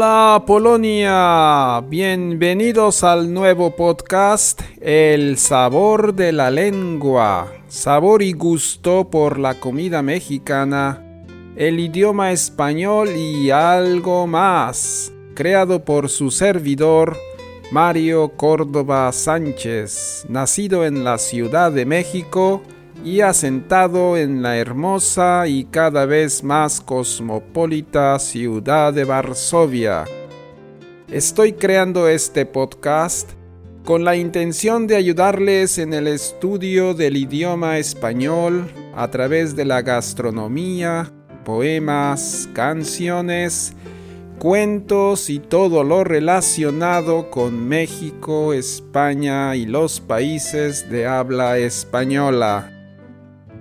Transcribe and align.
Hola 0.00 0.44
Polonia, 0.46 1.80
bienvenidos 1.88 3.02
al 3.02 3.34
nuevo 3.34 3.74
podcast 3.74 4.60
El 4.80 5.36
sabor 5.38 6.14
de 6.14 6.30
la 6.30 6.52
lengua, 6.52 7.52
sabor 7.66 8.22
y 8.22 8.32
gusto 8.32 9.10
por 9.10 9.40
la 9.40 9.58
comida 9.58 10.00
mexicana, 10.00 11.02
el 11.56 11.80
idioma 11.80 12.30
español 12.30 13.08
y 13.16 13.50
algo 13.50 14.28
más, 14.28 15.12
creado 15.34 15.84
por 15.84 16.08
su 16.10 16.30
servidor 16.30 17.16
Mario 17.72 18.34
Córdoba 18.36 19.10
Sánchez, 19.10 20.26
nacido 20.28 20.86
en 20.86 21.02
la 21.02 21.18
Ciudad 21.18 21.72
de 21.72 21.86
México, 21.86 22.62
y 23.04 23.20
asentado 23.20 24.16
en 24.16 24.42
la 24.42 24.56
hermosa 24.56 25.46
y 25.46 25.64
cada 25.64 26.04
vez 26.06 26.42
más 26.42 26.80
cosmopolita 26.80 28.18
ciudad 28.18 28.92
de 28.92 29.04
Varsovia. 29.04 30.04
Estoy 31.10 31.52
creando 31.52 32.08
este 32.08 32.44
podcast 32.44 33.30
con 33.84 34.04
la 34.04 34.16
intención 34.16 34.86
de 34.86 34.96
ayudarles 34.96 35.78
en 35.78 35.94
el 35.94 36.08
estudio 36.08 36.92
del 36.92 37.16
idioma 37.16 37.78
español 37.78 38.70
a 38.94 39.08
través 39.10 39.56
de 39.56 39.64
la 39.64 39.80
gastronomía, 39.80 41.10
poemas, 41.44 42.48
canciones, 42.52 43.72
cuentos 44.38 45.30
y 45.30 45.38
todo 45.38 45.84
lo 45.84 46.04
relacionado 46.04 47.30
con 47.30 47.66
México, 47.66 48.52
España 48.52 49.56
y 49.56 49.64
los 49.64 50.00
países 50.00 50.90
de 50.90 51.06
habla 51.06 51.56
española. 51.56 52.77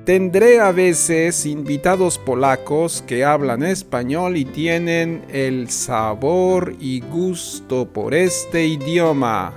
Tendré 0.08 0.62
a 0.62 0.72
veces 0.72 1.46
invitados 1.46 2.18
polacos 2.18 3.04
que 3.06 3.26
hablan 3.26 3.62
español 3.62 4.38
y 4.38 4.46
tienen 4.46 5.26
el 5.28 5.70
sabor 5.70 6.78
y 6.80 7.02
gusto 7.02 7.90
por 7.92 8.14
este 8.14 8.66
idioma. 8.68 9.54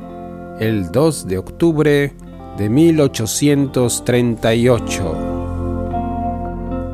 el 0.60 0.90
2 0.90 1.26
de 1.26 1.38
octubre 1.38 2.14
de 2.56 2.68
1838. 2.68 5.34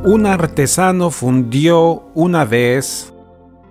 Un 0.05 0.27
artesano 0.27 1.11
fundió 1.11 2.05
una 2.15 2.45
vez 2.45 3.14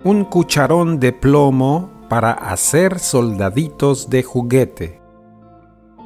un 0.04 0.26
cucharón 0.26 1.00
de 1.00 1.14
plomo 1.14 1.90
para 2.10 2.32
hacer 2.32 2.98
soldaditos 2.98 4.10
de 4.10 4.22
juguete. 4.22 5.00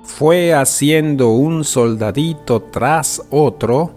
Fue 0.05 0.55
haciendo 0.55 1.31
un 1.31 1.65
soldadito 1.65 2.63
tras 2.71 3.21
otro, 3.31 3.91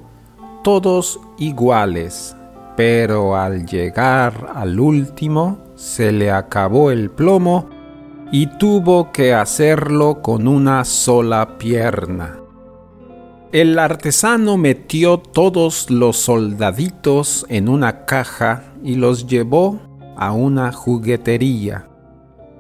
todos 0.64 1.20
iguales, 1.38 2.36
pero 2.76 3.36
al 3.36 3.68
llegar 3.68 4.52
al 4.56 4.80
último 4.80 5.60
se 5.76 6.12
le 6.12 6.32
acabó 6.32 6.90
el 6.90 7.12
plomo 7.12 7.70
y 8.32 8.48
tuvo 8.58 9.12
que 9.12 9.36
hacerlo 9.36 10.24
con 10.24 10.48
una 10.48 10.84
sola 10.84 11.60
pierna. 11.60 12.40
El 13.52 13.78
artesano 13.78 14.58
metió 14.58 15.20
todos 15.20 15.92
los 15.92 16.18
soldaditos 16.18 17.46
en 17.50 17.70
una 17.70 18.06
caja 18.06 18.64
y 18.84 18.96
los 18.96 19.28
llevó 19.28 19.91
a 20.16 20.32
una 20.34 20.72
juguetería, 20.72 21.88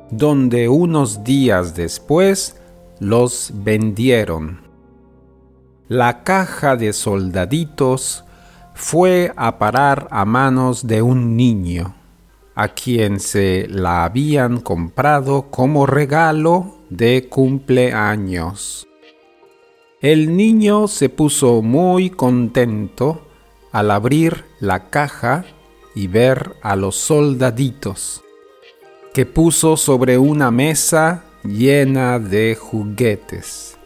donde 0.10 0.70
unos 0.70 1.24
días 1.24 1.76
después 1.76 2.62
los 3.00 3.52
vendieron. 3.54 4.62
La 5.88 6.24
caja 6.24 6.76
de 6.76 6.94
soldaditos 6.94 8.24
fue 8.74 9.34
a 9.36 9.58
parar 9.58 10.08
a 10.12 10.26
manos 10.26 10.88
de 10.88 11.02
un 11.02 11.36
niño, 11.36 11.96
a 12.56 12.70
quien 12.70 13.20
se 13.20 13.68
la 13.68 14.04
habían 14.04 14.60
comprado 14.60 15.50
como 15.50 15.86
regalo 15.86 16.78
de 16.90 17.28
cumpleaños. 17.30 18.88
El 20.02 20.36
niño 20.36 20.88
se 20.88 21.10
puso 21.10 21.62
muy 21.62 22.10
contento 22.10 23.28
al 23.72 23.92
abrir 23.92 24.46
la 24.60 24.90
caja 24.90 25.46
y 25.96 26.08
ver 26.08 26.56
a 26.62 26.76
los 26.76 26.96
soldaditos 26.96 28.24
que 29.14 29.26
puso 29.26 29.76
sobre 29.76 30.18
una 30.18 30.52
mesa 30.52 31.26
llena 31.44 32.20
de 32.20 32.56
juguetes. 32.56 33.78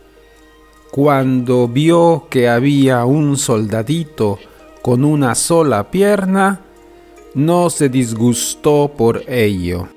Cuando 0.92 1.68
vio 1.68 2.28
que 2.30 2.48
había 2.48 3.06
un 3.06 3.38
soldadito 3.38 4.40
con 4.82 5.04
una 5.04 5.36
sola 5.36 5.90
pierna, 5.90 6.62
no 7.34 7.70
se 7.70 7.90
disgustó 7.90 8.94
por 8.96 9.24
ello, 9.28 9.90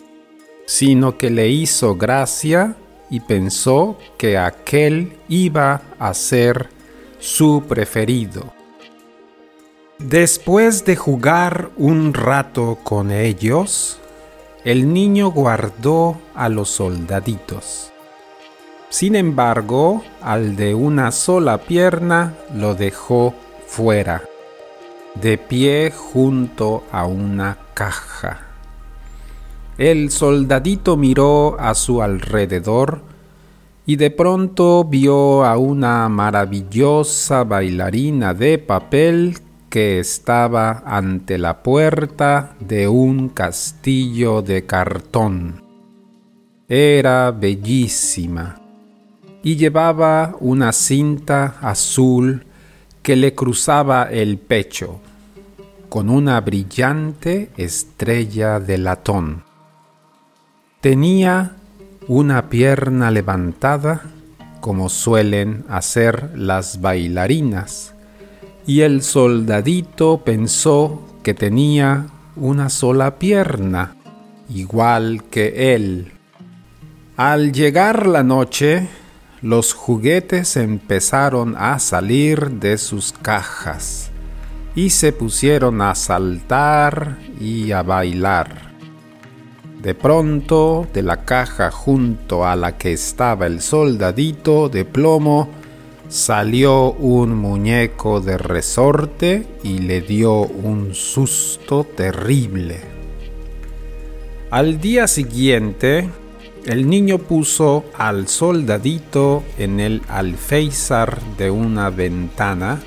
sino 0.66 1.16
que 1.16 1.30
le 1.30 1.48
hizo 1.48 1.94
gracia 1.94 2.75
y 3.11 3.20
pensó 3.20 3.99
que 4.16 4.37
aquel 4.38 5.12
iba 5.28 5.82
a 5.99 6.14
ser 6.14 6.69
su 7.20 7.62
preferido. 7.69 8.57
Después 9.99 10.85
de 10.85 10.95
jugar 10.95 11.71
un 11.77 12.15
rato 12.15 12.79
con 12.85 13.11
ellos, 13.11 13.99
el 14.65 14.93
niño 14.93 15.33
guardó 15.33 16.19
a 16.37 16.49
los 16.49 16.71
soldaditos. 16.71 17.93
Sin 18.91 19.17
embargo, 19.17 20.05
al 20.23 20.55
de 20.55 20.73
una 20.77 21.11
sola 21.11 21.59
pierna 21.59 22.35
lo 22.55 22.77
dejó 22.77 23.35
fuera, 23.67 24.23
de 25.21 25.37
pie 25.37 25.91
junto 25.91 26.85
a 26.93 27.05
una 27.05 27.59
caja. 27.75 28.47
El 29.79 30.12
soldadito 30.12 30.97
miró 30.97 31.56
a 31.59 31.75
su 31.75 32.03
alrededor 32.03 33.03
y 33.85 33.97
de 33.97 34.12
pronto 34.12 34.85
vio 34.85 35.45
a 35.45 35.59
una 35.59 36.09
maravillosa 36.09 37.43
bailarina 37.43 38.33
de 38.33 38.59
papel 38.59 39.39
que 39.69 39.99
estaba 39.99 40.82
ante 40.87 41.38
la 41.38 41.62
puerta 41.62 42.55
de 42.61 42.88
un 42.88 43.29
castillo 43.29 44.43
de 44.43 44.65
cartón. 44.67 45.62
Era 46.69 47.31
bellísima 47.31 48.61
y 49.43 49.56
llevaba 49.56 50.37
una 50.41 50.73
cinta 50.73 51.56
azul 51.61 52.44
que 53.03 53.17
le 53.17 53.35
cruzaba 53.35 54.05
el 54.05 54.38
pecho. 54.38 55.00
con 55.88 56.11
una 56.11 56.38
brillante 56.43 57.50
estrella 57.56 58.61
de 58.61 58.76
latón. 58.76 59.43
Tenía 60.82 61.56
una 62.06 62.50
pierna 62.50 63.11
levantada 63.11 64.03
como 64.61 64.88
suelen 64.88 65.64
hacer 65.69 66.32
las 66.37 66.81
bailarinas, 66.81 67.94
y 68.69 68.82
el 68.82 69.03
soldadito 69.03 70.19
pensó 70.26 71.03
que 71.23 71.32
tenía 71.32 72.09
una 72.37 72.69
sola 72.69 73.19
pierna, 73.19 73.97
igual 74.50 75.25
que 75.31 75.75
él. 75.75 76.12
Al 77.17 77.53
llegar 77.53 78.06
la 78.06 78.23
noche, 78.23 78.87
los 79.41 79.73
juguetes 79.73 80.59
empezaron 80.59 81.56
a 81.56 81.79
salir 81.79 82.50
de 82.50 82.76
sus 82.76 83.12
cajas 83.12 84.11
y 84.75 84.91
se 84.91 85.14
pusieron 85.14 85.81
a 85.81 85.94
saltar 85.94 87.17
y 87.41 87.73
a 87.73 87.82
bailar. 87.82 88.75
De 89.81 89.94
pronto, 89.94 90.87
de 90.93 91.03
la 91.03 91.25
caja 91.25 91.71
junto 91.71 92.47
a 92.47 92.55
la 92.55 92.76
que 92.76 92.93
estaba 92.93 93.47
el 93.47 93.62
soldadito 93.62 94.69
de 94.69 94.85
plomo, 94.85 95.49
salió 96.08 96.93
un 96.93 97.37
muñeco 97.37 98.20
de 98.20 98.38
resorte 98.38 99.46
y 99.62 99.78
le 99.81 100.00
dio 100.00 100.40
un 100.40 100.94
susto 100.94 101.84
terrible. 101.84 102.81
Al 104.50 104.81
día 104.81 105.06
siguiente, 105.06 106.08
el 106.64 106.88
niño 106.88 107.19
puso 107.19 107.84
al 107.96 108.28
soldadito 108.28 109.43
en 109.58 109.81
el 109.81 110.02
alféizar 110.08 111.20
de 111.37 111.50
una 111.50 111.90
ventana 111.90 112.81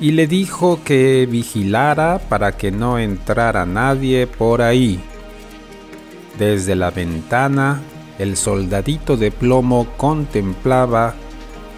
y 0.00 0.12
le 0.12 0.28
dijo 0.28 0.80
que 0.84 1.26
vigilara 1.28 2.20
para 2.28 2.52
que 2.56 2.70
no 2.70 2.98
entrara 2.98 3.66
nadie 3.66 4.28
por 4.28 4.62
ahí. 4.62 5.00
Desde 6.38 6.76
la 6.76 6.92
ventana, 6.92 7.80
el 8.20 8.36
soldadito 8.36 9.16
de 9.16 9.32
plomo 9.32 9.88
contemplaba 9.96 11.14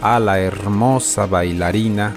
a 0.01 0.21
la 0.21 0.41
hermosa 0.41 1.27
bailarina 1.27 2.15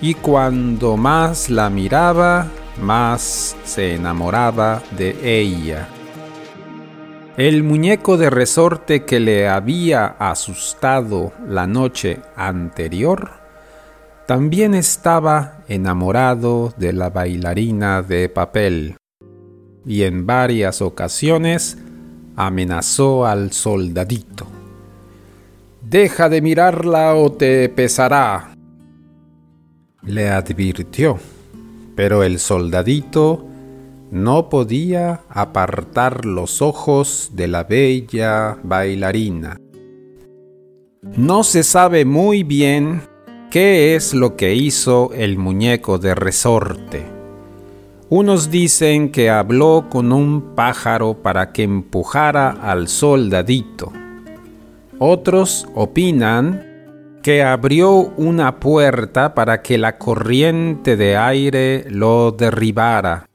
y 0.00 0.14
cuando 0.14 0.96
más 0.96 1.48
la 1.48 1.70
miraba, 1.70 2.48
más 2.80 3.56
se 3.64 3.94
enamoraba 3.94 4.82
de 4.96 5.16
ella. 5.22 5.88
El 7.36 7.62
muñeco 7.62 8.16
de 8.18 8.28
resorte 8.28 9.04
que 9.04 9.20
le 9.20 9.48
había 9.48 10.06
asustado 10.06 11.32
la 11.48 11.66
noche 11.66 12.20
anterior 12.36 13.30
también 14.26 14.74
estaba 14.74 15.64
enamorado 15.68 16.74
de 16.76 16.92
la 16.92 17.10
bailarina 17.10 18.02
de 18.02 18.28
papel 18.28 18.96
y 19.84 20.02
en 20.02 20.26
varias 20.26 20.82
ocasiones 20.82 21.78
amenazó 22.36 23.26
al 23.26 23.52
soldadito. 23.52 24.51
Deja 25.92 26.28
de 26.28 26.40
mirarla 26.40 27.14
o 27.14 27.30
te 27.30 27.68
pesará, 27.68 28.54
le 30.02 30.30
advirtió, 30.30 31.18
pero 31.94 32.22
el 32.22 32.38
soldadito 32.38 33.46
no 34.10 34.48
podía 34.48 35.20
apartar 35.28 36.24
los 36.24 36.62
ojos 36.62 37.32
de 37.34 37.46
la 37.46 37.64
bella 37.64 38.56
bailarina. 38.62 39.58
No 41.16 41.44
se 41.44 41.62
sabe 41.62 42.04
muy 42.04 42.42
bien 42.42 43.02
¿Qué 43.52 43.94
es 43.94 44.14
lo 44.14 44.34
que 44.34 44.54
hizo 44.54 45.10
el 45.12 45.36
muñeco 45.36 45.98
de 45.98 46.14
resorte? 46.14 47.04
Unos 48.08 48.50
dicen 48.50 49.12
que 49.12 49.28
habló 49.28 49.88
con 49.90 50.10
un 50.10 50.54
pájaro 50.54 51.18
para 51.22 51.52
que 51.52 51.64
empujara 51.64 52.48
al 52.48 52.88
soldadito. 52.88 53.92
Otros 55.04 55.66
opinan 55.74 57.18
que 57.24 57.42
abrió 57.42 57.90
una 58.16 58.60
puerta 58.60 59.34
para 59.34 59.60
que 59.60 59.76
la 59.76 59.98
corriente 59.98 60.96
de 60.96 61.16
aire 61.16 61.86
lo 61.90 62.30
derribara. 62.30 63.26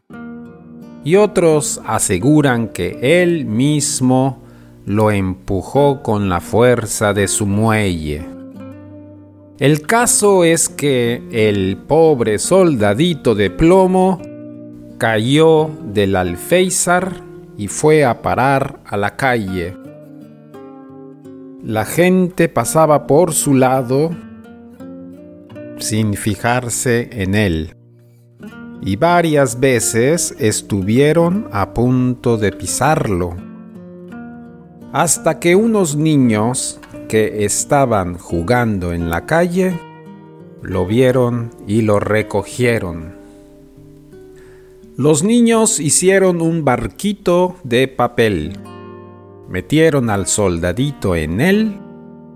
Y 1.03 1.17
otros 1.17 1.81
aseguran 1.85 2.69
que 2.69 3.21
él 3.21 3.43
mismo 3.43 4.41
lo 4.85 5.11
empujó 5.11 6.01
con 6.01 6.29
la 6.29 6.39
fuerza 6.39 7.13
de 7.13 7.27
su 7.27 7.45
muelle. 7.45 8.25
El 9.59 9.81
caso 9.81 10.45
es 10.45 10.69
que 10.69 11.21
el 11.33 11.75
pobre 11.85 12.39
soldadito 12.39 13.35
de 13.35 13.49
plomo 13.49 14.21
cayó 14.97 15.69
del 15.83 16.15
alféizar 16.15 17.11
y 17.57 17.67
fue 17.67 18.05
a 18.05 18.21
parar 18.21 18.79
a 18.85 18.95
la 18.95 19.17
calle. 19.17 19.86
La 21.63 21.85
gente 21.85 22.49
pasaba 22.49 23.07
por 23.07 23.33
su 23.33 23.55
lado 23.55 24.11
sin 25.79 26.13
fijarse 26.13 27.09
en 27.11 27.33
él 27.33 27.75
y 28.81 28.95
varias 28.95 29.59
veces 29.59 30.35
estuvieron 30.39 31.47
a 31.51 31.73
punto 31.73 32.37
de 32.37 32.51
pisarlo, 32.51 33.35
hasta 34.93 35.39
que 35.39 35.55
unos 35.55 35.95
niños 35.95 36.79
que 37.09 37.43
estaban 37.45 38.17
jugando 38.17 38.93
en 38.93 39.09
la 39.09 39.25
calle 39.25 39.79
lo 40.61 40.85
vieron 40.85 41.51
y 41.67 41.81
lo 41.81 41.99
recogieron. 41.99 43.15
Los 44.95 45.23
niños 45.23 45.79
hicieron 45.79 46.41
un 46.41 46.63
barquito 46.63 47.55
de 47.63 47.87
papel, 47.87 48.57
metieron 49.49 50.09
al 50.09 50.27
soldadito 50.27 51.15
en 51.15 51.41
él 51.41 51.79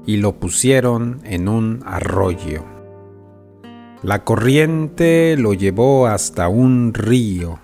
y 0.05 0.17
lo 0.17 0.39
pusieron 0.39 1.21
en 1.23 1.47
un 1.47 1.81
arroyo. 1.85 2.63
La 4.03 4.23
corriente 4.23 5.35
lo 5.37 5.53
llevó 5.53 6.07
hasta 6.07 6.47
un 6.47 6.93
río 6.93 7.59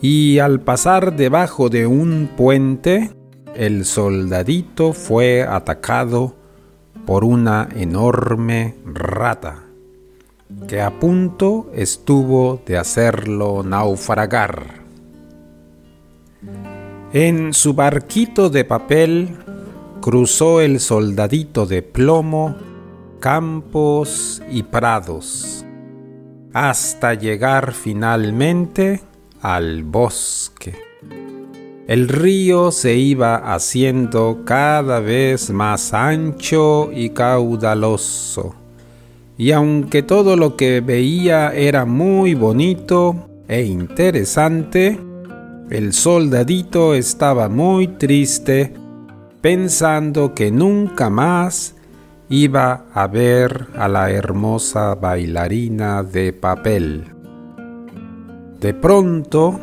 y 0.00 0.38
al 0.38 0.60
pasar 0.60 1.16
debajo 1.16 1.70
de 1.70 1.86
un 1.86 2.30
puente 2.36 3.10
el 3.54 3.84
soldadito 3.84 4.92
fue 4.92 5.42
atacado 5.42 6.34
por 7.06 7.24
una 7.24 7.68
enorme 7.74 8.76
rata 8.84 9.64
que 10.68 10.80
a 10.80 10.98
punto 10.98 11.70
estuvo 11.74 12.60
de 12.66 12.78
hacerlo 12.78 13.62
naufragar. 13.62 14.83
En 17.14 17.54
su 17.54 17.74
barquito 17.74 18.50
de 18.50 18.64
papel 18.64 19.36
cruzó 20.00 20.60
el 20.60 20.80
soldadito 20.80 21.64
de 21.64 21.80
plomo 21.80 22.56
campos 23.20 24.42
y 24.50 24.64
prados 24.64 25.64
hasta 26.52 27.14
llegar 27.14 27.72
finalmente 27.72 29.00
al 29.40 29.84
bosque. 29.84 30.74
El 31.86 32.08
río 32.08 32.72
se 32.72 32.96
iba 32.96 33.36
haciendo 33.54 34.40
cada 34.44 34.98
vez 34.98 35.50
más 35.50 35.94
ancho 35.94 36.90
y 36.92 37.10
caudaloso, 37.10 38.56
y 39.38 39.52
aunque 39.52 40.02
todo 40.02 40.34
lo 40.34 40.56
que 40.56 40.80
veía 40.80 41.54
era 41.54 41.84
muy 41.84 42.34
bonito 42.34 43.28
e 43.46 43.62
interesante, 43.62 44.98
el 45.70 45.92
soldadito 45.92 46.94
estaba 46.94 47.48
muy 47.48 47.88
triste 47.88 48.74
pensando 49.40 50.34
que 50.34 50.50
nunca 50.50 51.08
más 51.08 51.74
iba 52.28 52.84
a 52.92 53.06
ver 53.06 53.68
a 53.74 53.88
la 53.88 54.10
hermosa 54.10 54.94
bailarina 54.94 56.02
de 56.02 56.32
papel. 56.32 57.04
De 58.60 58.74
pronto 58.74 59.58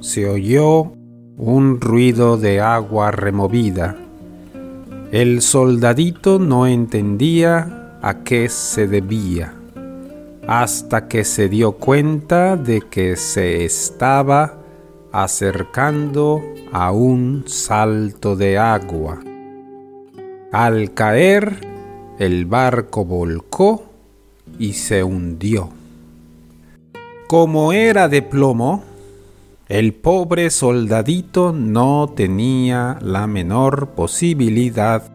se 0.00 0.28
oyó 0.28 0.92
un 1.36 1.80
ruido 1.80 2.36
de 2.36 2.60
agua 2.60 3.10
removida. 3.10 3.96
El 5.10 5.42
soldadito 5.42 6.38
no 6.38 6.66
entendía 6.66 7.98
a 8.00 8.22
qué 8.24 8.48
se 8.48 8.86
debía, 8.86 9.54
hasta 10.46 11.08
que 11.08 11.24
se 11.24 11.48
dio 11.48 11.72
cuenta 11.72 12.56
de 12.56 12.80
que 12.80 13.16
se 13.16 13.64
estaba 13.64 14.61
acercando 15.12 16.42
a 16.72 16.90
un 16.90 17.44
salto 17.46 18.34
de 18.34 18.58
agua. 18.58 19.20
Al 20.50 20.94
caer, 20.94 21.66
el 22.18 22.46
barco 22.46 23.04
volcó 23.04 23.84
y 24.58 24.72
se 24.72 25.04
hundió. 25.04 25.70
Como 27.28 27.72
era 27.72 28.08
de 28.08 28.22
plomo, 28.22 28.84
el 29.68 29.94
pobre 29.94 30.50
soldadito 30.50 31.52
no 31.52 32.12
tenía 32.14 32.98
la 33.00 33.26
menor 33.26 33.90
posibilidad 33.90 35.10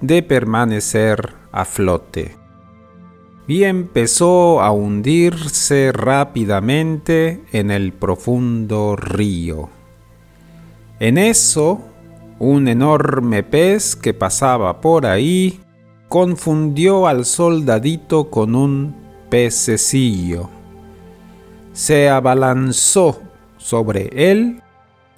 de 0.00 0.22
permanecer 0.22 1.34
a 1.50 1.64
flote. 1.64 2.41
Y 3.46 3.64
empezó 3.64 4.60
a 4.60 4.70
hundirse 4.70 5.92
rápidamente 5.92 7.44
en 7.52 7.70
el 7.70 7.92
profundo 7.92 8.96
río. 8.96 9.68
En 11.00 11.18
eso, 11.18 11.80
un 12.38 12.68
enorme 12.68 13.42
pez 13.42 13.96
que 13.96 14.14
pasaba 14.14 14.80
por 14.80 15.06
ahí 15.06 15.60
confundió 16.08 17.06
al 17.06 17.24
soldadito 17.24 18.30
con 18.30 18.54
un 18.54 18.94
pececillo. 19.28 20.48
Se 21.72 22.08
abalanzó 22.10 23.22
sobre 23.56 24.30
él 24.30 24.62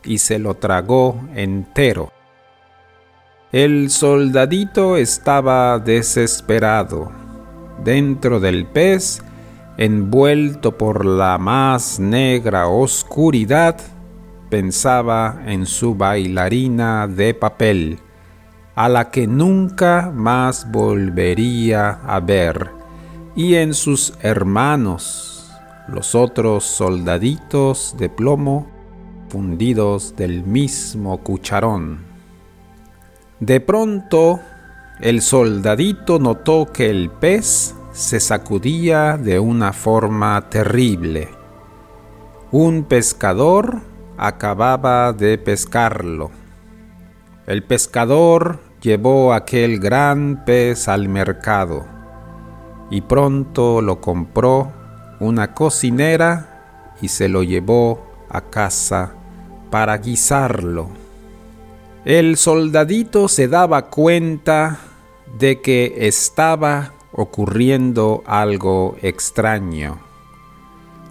y 0.05 0.19
se 0.19 0.39
lo 0.39 0.55
tragó 0.55 1.21
entero. 1.35 2.13
El 3.53 3.91
soldadito 3.91 4.97
estaba 4.97 5.79
desesperado. 5.79 7.24
Dentro 7.83 8.41
del 8.41 8.67
pez, 8.67 9.23
envuelto 9.77 10.79
por 10.79 11.05
la 11.05 11.39
más 11.39 11.99
negra 11.99 12.69
oscuridad, 12.69 13.77
pensaba 14.49 15.43
en 15.47 15.67
su 15.67 15.95
bailarina 15.95 17.09
de 17.09 17.35
papel, 17.35 17.99
a 18.75 18.89
la 18.89 19.11
que 19.11 19.27
nunca 19.27 20.13
más 20.15 20.71
volvería 20.71 22.01
a 22.07 22.21
ver, 22.21 22.71
y 23.35 23.55
en 23.55 23.75
sus 23.75 24.15
hermanos, 24.21 25.53
los 25.89 26.15
otros 26.15 26.65
soldaditos 26.65 27.97
de 27.99 28.09
plomo 28.09 28.69
fundidos 29.29 30.15
del 30.17 30.45
mismo 30.45 31.19
cucharón. 31.19 31.99
De 33.41 33.61
pronto, 33.61 34.41
el 35.01 35.23
soldadito 35.23 36.19
notó 36.19 36.71
que 36.73 36.89
el 36.89 37.11
pez 37.11 37.75
se 37.93 38.21
sacudía 38.21 39.17
de 39.17 39.39
una 39.41 39.73
forma 39.73 40.49
terrible. 40.49 41.29
Un 42.53 42.85
pescador 42.85 43.81
acababa 44.17 45.13
de 45.13 45.39
pescarlo. 45.39 46.31
El 47.47 47.65
pescador 47.65 48.61
llevó 48.81 49.33
aquel 49.33 49.81
gran 49.81 50.45
pez 50.45 50.89
al 50.89 51.09
mercado 51.09 51.85
y 52.91 53.01
pronto 53.01 53.83
lo 53.83 54.01
compró 54.01 54.73
una 55.19 55.55
cocinera 55.55 56.95
y 57.01 57.09
se 57.09 57.29
lo 57.29 57.43
llevó 57.43 58.07
a 58.29 58.43
casa 58.43 59.15
para 59.71 59.99
guisarlo. 59.99 61.04
El 62.05 62.37
soldadito 62.37 63.29
se 63.29 63.49
daba 63.49 63.87
cuenta 63.87 64.79
de 65.39 65.61
que 65.61 65.95
estaba 66.07 66.93
ocurriendo 67.13 68.23
algo 68.27 68.97
extraño, 69.03 70.01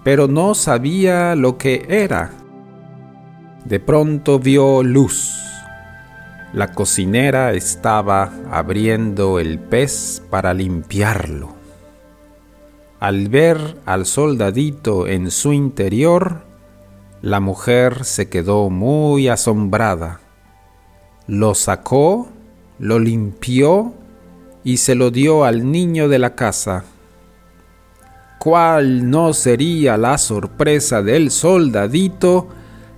pero 0.03 0.27
no 0.27 0.53
sabía 0.53 1.35
lo 1.35 1.57
que 1.57 1.85
era. 1.89 2.31
De 3.65 3.79
pronto 3.79 4.39
vio 4.39 4.83
luz 4.83 5.43
la 6.53 6.71
cocinera 6.71 7.53
estaba 7.53 8.31
abriendo 8.51 9.39
el 9.39 9.57
pez 9.57 10.21
para 10.29 10.53
limpiarlo. 10.53 11.55
Al 12.99 13.27
ver 13.27 13.77
al 13.85 14.05
soldadito 14.05 15.07
en 15.07 15.31
su 15.31 15.51
interior, 15.51 16.43
la 17.21 17.39
mujer 17.39 18.05
se 18.05 18.29
quedó 18.29 18.69
muy 18.69 19.29
asombrada. 19.29 20.19
Lo 21.27 21.55
sacó, 21.55 22.27
lo 22.79 22.99
limpió 22.99 23.93
y 24.63 24.77
se 24.77 24.95
lo 24.95 25.11
dio 25.11 25.45
al 25.45 25.71
niño 25.71 26.07
de 26.09 26.19
la 26.19 26.35
casa. 26.35 26.85
¿Cuál 28.39 29.09
no 29.09 29.33
sería 29.33 29.97
la 29.97 30.17
sorpresa 30.17 31.01
del 31.01 31.31
soldadito 31.31 32.49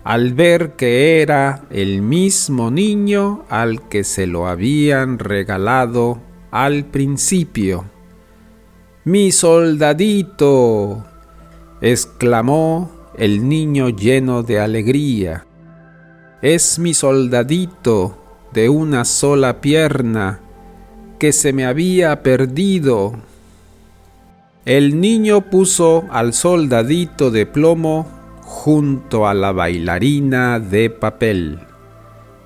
al 0.05 0.33
ver 0.35 0.73
que 0.73 1.23
era 1.23 1.63
el 1.71 2.03
mismo 2.03 2.69
niño 2.69 3.43
al 3.49 3.89
que 3.89 4.03
se 4.03 4.27
lo 4.27 4.47
habían 4.47 5.17
regalado 5.17 6.19
al 6.51 6.85
principio. 6.85 7.85
Mi 9.03 9.31
soldadito, 9.31 11.03
exclamó 11.81 12.91
el 13.17 13.49
niño 13.49 13.89
lleno 13.89 14.43
de 14.43 14.59
alegría. 14.59 15.47
Es 16.45 16.77
mi 16.77 16.93
soldadito 16.93 18.19
de 18.53 18.69
una 18.69 19.03
sola 19.03 19.61
pierna 19.61 20.41
que 21.17 21.31
se 21.31 21.53
me 21.53 21.65
había 21.65 22.21
perdido. 22.21 23.15
El 24.63 25.01
niño 25.01 25.49
puso 25.49 26.05
al 26.11 26.33
soldadito 26.33 27.31
de 27.31 27.47
plomo 27.47 28.07
junto 28.43 29.27
a 29.27 29.33
la 29.33 29.53
bailarina 29.53 30.59
de 30.59 30.91
papel 30.91 31.61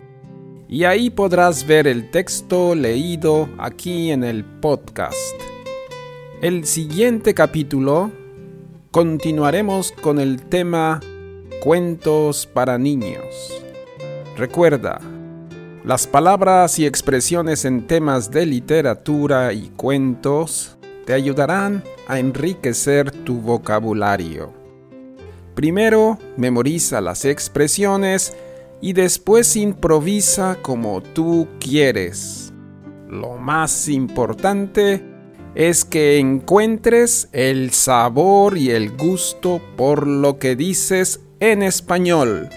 y 0.68 0.84
ahí 0.84 1.10
podrás 1.10 1.66
ver 1.66 1.86
el 1.86 2.10
texto 2.10 2.74
leído 2.74 3.48
aquí 3.58 4.10
en 4.10 4.24
el 4.24 4.44
podcast. 4.44 5.14
El 6.42 6.66
siguiente 6.66 7.34
capítulo 7.34 8.10
continuaremos 8.90 9.92
con 9.92 10.18
el 10.18 10.42
tema 10.42 11.00
Cuentos 11.62 12.46
para 12.46 12.78
niños. 12.78 13.52
Recuerda, 14.36 15.00
las 15.84 16.06
palabras 16.06 16.78
y 16.78 16.86
expresiones 16.86 17.64
en 17.64 17.86
temas 17.86 18.30
de 18.30 18.44
literatura 18.44 19.52
y 19.52 19.68
cuentos 19.76 20.76
te 21.04 21.12
ayudarán 21.12 21.84
a 22.08 22.18
enriquecer 22.18 23.12
tu 23.12 23.40
vocabulario. 23.40 24.52
Primero, 25.54 26.18
memoriza 26.36 27.00
las 27.00 27.24
expresiones 27.24 28.36
y 28.80 28.92
después 28.92 29.56
improvisa 29.56 30.58
como 30.62 31.02
tú 31.02 31.48
quieres. 31.58 32.52
Lo 33.08 33.36
más 33.36 33.88
importante 33.88 35.04
es 35.54 35.84
que 35.84 36.18
encuentres 36.18 37.28
el 37.32 37.70
sabor 37.70 38.58
y 38.58 38.70
el 38.70 38.96
gusto 38.96 39.60
por 39.76 40.06
lo 40.06 40.38
que 40.38 40.56
dices 40.56 41.20
en 41.40 41.62
español 41.62 42.48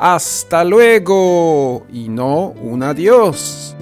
hasta 0.00 0.64
luego 0.64 1.86
y 1.92 2.08
no 2.08 2.54
un 2.62 2.82
adiós. 2.82 3.76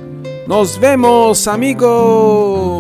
Nos 0.49 0.81
vemos 0.81 1.47
amigos. 1.47 2.78